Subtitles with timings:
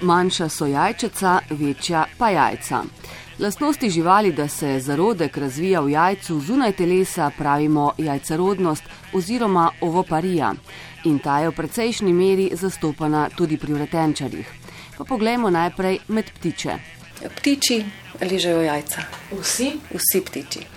[0.00, 2.82] Manjša so jajčeca, večja pa jajca.
[3.38, 10.52] Lastnosti živali, da se zarodek razvija v jajcu zunaj telesa, pravimo jajcerodnost oziroma ovoparija.
[11.04, 14.54] In ta je v precejšnji meri zastopana tudi pri vretenčarjih.
[14.98, 16.78] Pa poglejmo najprej med ptiče.
[17.36, 17.82] Ptiči
[18.22, 19.02] ležejo jajca.
[19.42, 19.72] Vsi?
[19.90, 20.75] Vsi ptiči.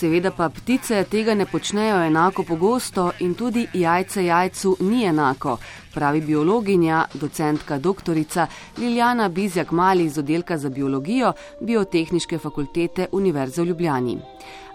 [0.00, 5.58] Seveda pa ptice tega ne počnejo enako pogosto in tudi jajce jajcu ni enako,
[5.94, 8.46] pravi biologinja, docentka doktorica
[8.78, 14.16] Liljana Bizjak Mali iz oddelka za biologijo Biotehniške fakultete Univerze v Ljubljani.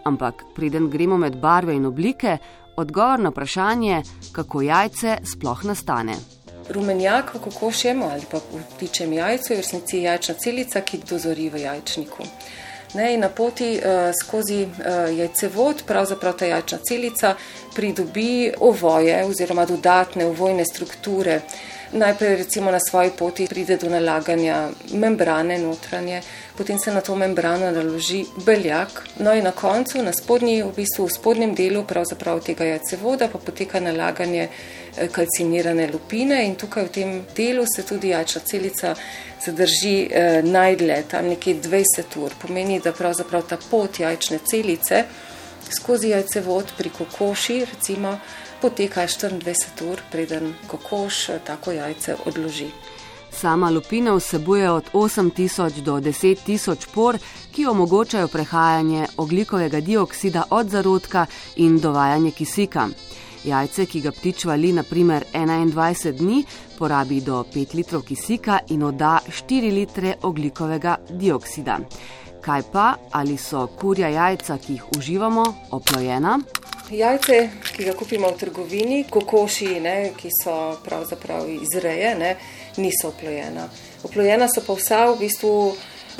[0.04, 2.38] Ampak preden gremo med barve in oblike,
[2.76, 6.20] odgovor na vprašanje, kako jajce sploh nastane.
[6.70, 11.50] Rumenjak v kokošjem ali pa v ptičjem jajcu je v resnici jajčna celica, ki dozori
[11.50, 12.30] v jajčniku.
[12.96, 17.36] Ne, na poti uh, skozi uh, jajcevod, pravzaprav ta jajčna celica
[17.76, 21.42] pridobi ovoje oziroma dodatne ovojne strukture.
[21.92, 26.22] Najprej recimo na svoji poti pride do nalaganja membrane notranje,
[26.58, 31.06] potem se na to membrano naloži beljak, no in na koncu, na spodnji, v bistvu
[31.06, 36.90] v spodnjem delu pravzaprav tega jajcevoda pa poteka nalaganje eh, kalcinirane lupine in tukaj v
[36.90, 38.96] tem delu se tudi jajčna celica
[39.46, 42.34] zadrži eh, najdlje, tam nekje 20 ur.
[42.42, 45.06] Pomeni, da pravzaprav ta pot jajčne celice
[45.72, 48.20] skozi jajcevod pri kokoši recimo
[48.66, 52.68] poteka 24 ur, preden kokoš tako jajce odloži.
[53.32, 57.18] Sama lupina vsebuje od 8000 do 10000 por,
[57.52, 62.88] ki omogočajo prehajanje oglikovega dioksida od zarodka in dovajanje kisika.
[63.44, 66.44] Jajce, ki ga ptič vali naprimer 21 dni,
[66.80, 71.80] porabi do 5 litrov kisika in odda 4 litre oglikovega dioksida.
[72.42, 76.40] Kaj pa, ali so kurja jajca, ki jih uživamo, oplojena?
[76.92, 82.36] Jajce, ki ga kupimo v trgovini, kokoši, ne, ki so pravzaprav izreje, ne,
[82.78, 83.66] niso oplojena.
[84.06, 85.54] Oplojena so pa vsa v bistvu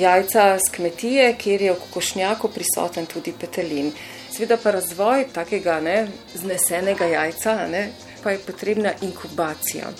[0.02, 3.92] jajca z kmetije, kjer je v kokošnjaku prisoten tudi petelin.
[4.34, 7.84] Sveda pa razvoj takega ne, znesenega jajca ne,
[8.24, 9.92] pa je potrebna inkubacija.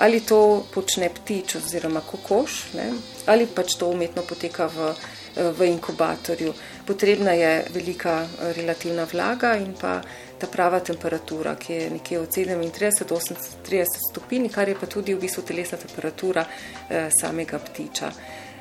[0.00, 2.88] Ali to počne ptič oziroma kokoš, ne,
[3.26, 4.94] ali pač to umetno poteka v
[5.36, 6.54] v inkubatorju.
[6.86, 10.00] Potrebna je velika eh, relativna vlaga in pa
[10.38, 15.14] ta prava temperatura, ki je nekje od 37 do 38 stopinj, kar je pa tudi
[15.14, 18.12] v bistvu telesna temperatura eh, samega ptiča.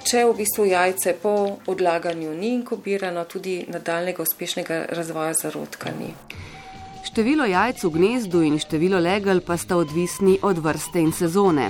[0.04, 6.12] Če v bistvu jajce po odlaganju ni inkubirano, tudi nadaljnega uspešnega razvoja zarodka ni.
[7.04, 11.70] Število jajc v gnezdu in število legel pa sta odvisni od vrste in sezone.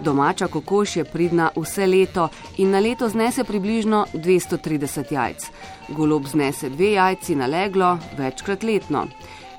[0.00, 5.50] Domača kokoš je pridna vse leto in na leto znese približno 230 jajc.
[5.88, 9.06] Golob znese dve jajci na leglo večkrat letno.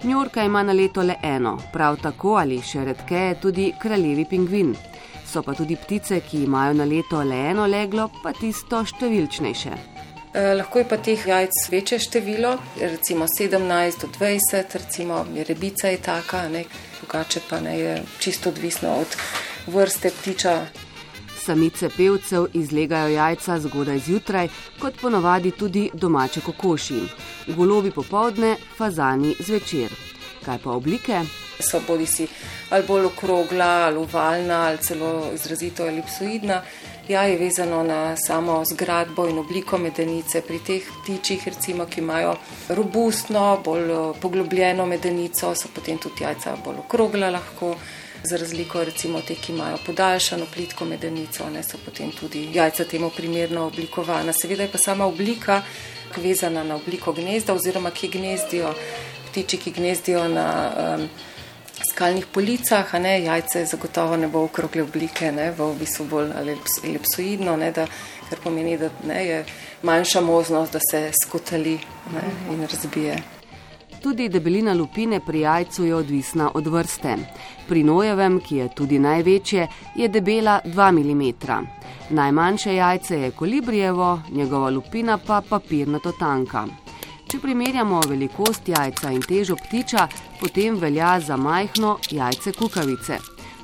[0.03, 4.75] Njurka ima na leto le eno, prav tako ali še redkeje tudi kraljevi pingvin.
[5.25, 9.93] So pa tudi ptice, ki imajo na leto le eno leglo, pa tisto številčnejše.
[10.33, 15.97] Eh, lahko je pa teh jajc večje število, recimo 17 do 20, recimo rebica je
[16.01, 16.63] taka, ne,
[16.99, 19.17] drugače pa ne je čisto odvisno od
[19.67, 20.65] vrste ptiča.
[21.45, 24.47] Samice pevcev izlegajo jajca zgodaj zjutraj,
[24.79, 27.01] kot ponavadi tudi domače kokoši.
[27.47, 29.91] Golobi popovdne, fazani zvečer.
[30.45, 31.19] Kaj pa oblike?
[31.59, 32.27] So bodi si
[32.69, 36.61] ali bolj okrogla, ali ovalna, ali celo izrazito elipsoidna.
[37.07, 40.41] Ja, je vezano na samo zgradbo in obliko medenice.
[40.41, 42.35] Pri teh ptičih, recimo, ki imajo
[42.69, 43.91] robustno, bolj
[44.21, 47.75] poglobljeno medenico, so potem tudi jajca bolj okrogla lahko
[48.23, 53.09] za razliko recimo teh, ki imajo podaljšano plitko medenico, ne so potem tudi jajca temu
[53.09, 54.33] primerno oblikovana.
[54.33, 55.61] Seveda je pa sama oblika
[56.17, 58.73] vezana na obliko gnezda oziroma ki gnezdijo,
[59.29, 60.47] ptiči, ki gnezdijo na
[60.77, 61.07] um,
[61.91, 66.31] skalnih policah, a ne jajce zagotovo ne bo okrogle oblike, ne bo v bistvu bolj
[66.83, 67.87] elipsoidno, ne, da,
[68.29, 69.45] kar pomeni, da ne, je
[69.83, 71.79] manjša možnost, da se skotali
[72.13, 73.42] ne, in razbije.
[74.03, 77.15] Tudi debelina lupine pri jajcu je odvisna od vrste.
[77.67, 81.23] Pri nojevem, ki je tudi največje, je debela 2 mm.
[82.09, 86.65] Najmanjše jajce je kolibrijevo, njegova lupina pa papirnato tanka.
[87.27, 90.07] Če primerjamo velikost jajca in težo ptiča,
[90.39, 93.17] potem velja za majhno jajce kukavice.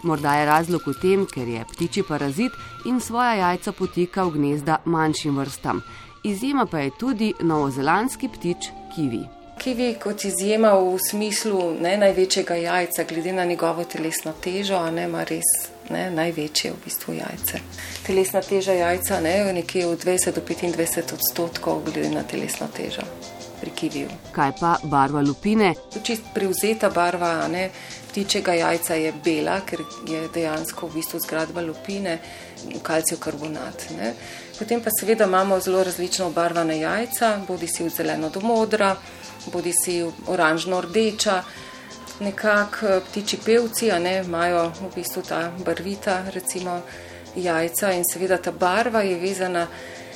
[0.03, 2.55] Morda je razlog v tem, ker je ptiči parazit
[2.85, 5.83] in svoja jajca potika v gnezda manjšim vrstam.
[6.23, 9.38] Izjema pa je tudi novozelandski ptič kiwi.
[9.59, 15.03] Kivi kot izjema v smislu ne, največjega jajca, glede na njegovo telesno težo, a ne
[15.03, 15.49] ima res
[15.89, 17.59] ne, največje v bistvu jajce.
[18.07, 23.03] Telesna teža jajca ne, je nekje od 20 do 25 odstotkov glede na telesno težo.
[23.59, 24.07] pri kiviju.
[24.31, 25.73] Kaj pa barva lupine?
[26.03, 27.69] Čist prevzeta barva ne,
[28.09, 32.19] ptičjega jajca je bela, ker je dejansko v bistvu zgradba lupine,
[32.83, 33.89] kalcijev karbonat.
[33.97, 34.13] Ne.
[34.59, 38.95] Potem pa seveda imamo zelo različno obarvane jajca, bodi si od zeleno do modra,
[39.53, 41.43] bodi si oranžno-rdeča.
[42.19, 43.87] Nekako eh, ptiči pevci
[44.25, 46.81] imajo v bistvu ta barvita recimo,
[47.35, 49.67] jajca in seveda ta barva je vezana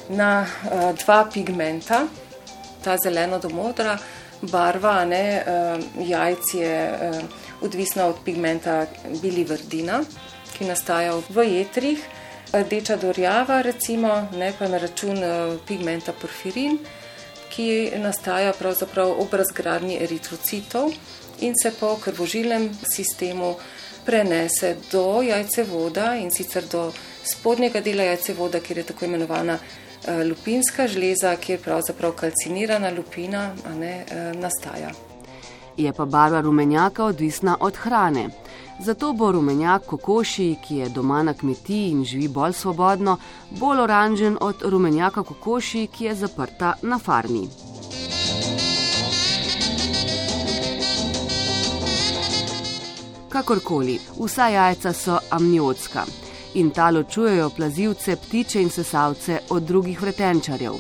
[0.10, 2.08] na uh, dva pigmenta,
[2.84, 3.98] ta zeleno do modra
[4.42, 7.24] barva, ne, uh, jajc je uh,
[7.62, 8.86] odvisna od pigmenta
[9.22, 10.04] bilivrdina,
[10.58, 12.04] ki nastaja v jetrih,
[12.54, 16.78] rdeča dorjava recimo, ne pa na račun uh, pigmenta porfirin,
[17.56, 20.92] ki nastaja pravzaprav ob razgradnji eritrocitov
[21.42, 23.56] in se po krvožilnem sistemu
[24.06, 26.92] prenese do jajcevoda in sicer do
[27.24, 29.60] spodnjega dela jajcevoda, kjer je tako imenovana
[30.08, 34.92] Eh, lupinska žleza, kjer pravzaprav kalcinirana lupina ne, eh, nastaja.
[35.78, 38.30] Je pa barva rumenjaka odvisna od hrane.
[38.80, 43.18] Zato bo rumenjak kokoši, ki je doma na kmetiji in živi bolj svobodno,
[43.60, 47.48] bolj oranžen od rumenjaka kokoši, ki je zaprta na farmi.
[53.30, 56.04] Kakorkoli, vsa jajca so amniotska
[56.54, 60.74] in ta ločujejo plazivce, ptiče in sesalce od drugih vretenčarjev.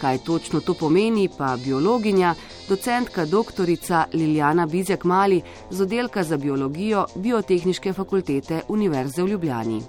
[0.00, 2.34] Kaj točno to pomeni, pa biologinja,
[2.72, 9.82] docentka doktorica Liljana Bizjak Mali z oddelka za biologijo Biotehničke fakultete Univerze v Ljubljani.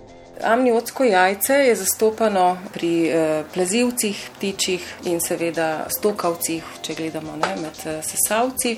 [0.43, 7.85] Amniotsko jajce je zastopano pri eh, plazivcih, ptičih in seveda stokavcih, če gledamo ne, med
[7.85, 8.75] eh, sesalci,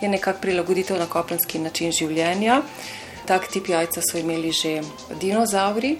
[0.00, 2.60] je nekak prilagoditev na kopenski način življenja.
[3.26, 4.80] Tak tip jajca so imeli že
[5.20, 5.96] dinozauri.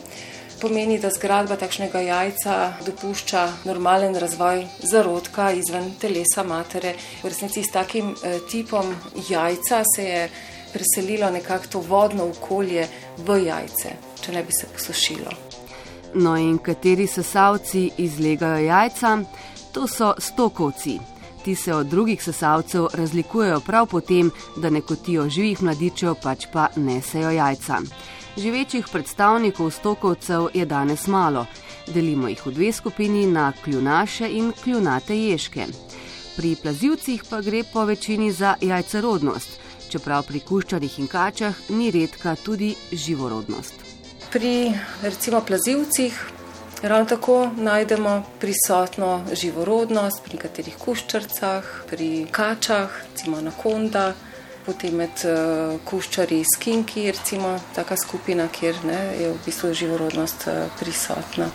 [0.63, 2.53] Pomeni, da zgradba takšnega jajca
[2.87, 6.93] dopušča normalen razvoj zarodka izven telesa matere.
[7.23, 8.95] V resnici s takim eh, tipom
[9.29, 10.29] jajca se je
[10.73, 12.87] preselilo nekako to vodno okolje
[13.27, 15.35] v jajce, če ne bi se posušilo.
[16.15, 19.19] No in kateri sesalci izlegajo jajca?
[19.73, 20.99] To so stokovci.
[21.45, 26.47] Ti se od drugih sesalcev razlikujejo prav po tem, da ne kotijo živih mladičev, pač
[26.53, 27.83] pa nesejo jajca.
[28.37, 31.47] Živečih predstavnikov stokovcev je danes malo.
[31.87, 35.67] Delimo jih v dve skupini na kljunaše in kljunate ježke.
[36.37, 39.59] Pri plazivcih pa gre po večini za jajcerodnost,
[39.89, 43.75] čeprav pri kuščarjih in kačah ni redka tudi živorodnost.
[44.33, 46.23] Pri recimo plazivcih
[46.83, 54.15] Ravno tako najdemo prisotno živorodnost pri nekaterih kuščarcah, pri kačah, recimo anakonda,
[54.67, 60.65] potem med uh, kuščari skinki, recimo taka skupina, kjer ne, je v bistvu živorodnost uh,
[60.81, 61.51] prisotna.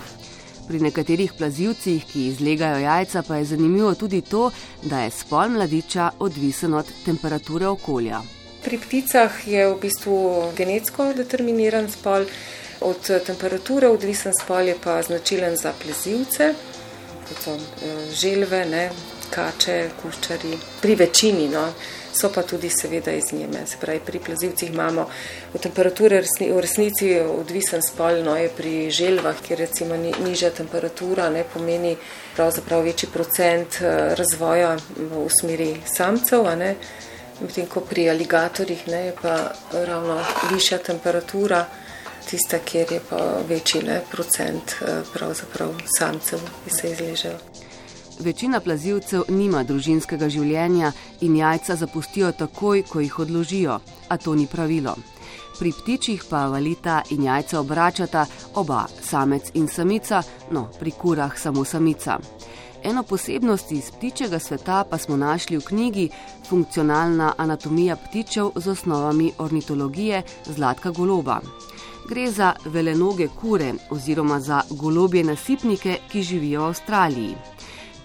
[0.67, 4.49] Pri nekaterih plazivcih, ki izlegajo jajca, pa je zanimivo tudi to,
[4.83, 8.19] da je spol mladiča odvisen od temperature okolja.
[8.63, 10.17] Pri pticah je v bistvu
[10.57, 12.27] genetsko determiniran spol.
[12.83, 16.51] Od eh, temperature odvisen spol je pa značilen za plezivce,
[17.29, 18.89] kot so eh, želve, ne,
[19.31, 20.51] kače, kuščari,
[20.81, 21.47] pri večini.
[21.47, 21.63] No.
[22.17, 23.65] So pa tudi seveda izjeme.
[23.67, 25.09] Se pravi, pri plazivcih imamo
[25.61, 31.43] temperature v resnici odvisen spol, no je pri želvah, kjer recimo ni, nižja temperatura, ne
[31.53, 31.95] pomeni
[32.35, 36.47] pravzaprav večji procent eh, razvoja v smeri samcev,
[37.41, 40.17] medtem ko pri aligatorjih ne, je pa ravno
[40.51, 41.65] višja temperatura
[42.29, 45.03] tista, kjer je pa večji ne, procent eh,
[45.97, 47.56] samcev, ki se izležejo.
[48.19, 54.47] Večina plazivcev nima družinskega življenja in jajca zapustijo takoj, ko jih odložijo, a to ni
[54.47, 54.95] pravilo.
[55.59, 61.65] Pri ptičih pa valita in jajca obračata oba, samec in samica, no, pri kurah samo
[61.65, 62.17] samica.
[62.83, 66.09] Eno posebnost iz ptičjega sveta pa smo našli v knjigi
[66.49, 71.41] Funkcionalna anatomija ptičev z osnovami ornitologije Zlatka Goloba.
[72.09, 77.35] Gre za velenoge kure oziroma za golobje nasipnike, ki živijo v Avstraliji.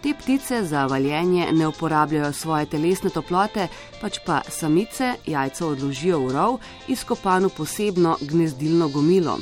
[0.03, 3.69] Te ptice za valjenje ne uporabljajo svoje telesne toplote,
[4.01, 9.39] pač pa samice jajca odložijo v rov, izkopano posebno gnezdilno gomilo.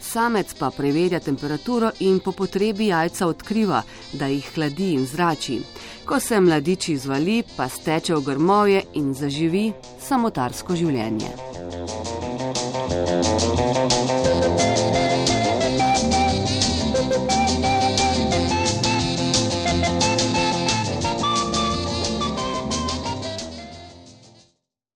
[0.00, 3.82] Samec pa preverja temperaturo in po potrebi jajca odkriva,
[4.12, 5.60] da jih hladi in zrači.
[6.06, 11.34] Ko se mladiči izvali, pa steče v grmovje in zaživi samotarsko življenje.
[13.06, 14.15] Thank you.